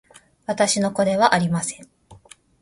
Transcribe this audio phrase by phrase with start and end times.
[0.47, 1.87] 私の子ではありません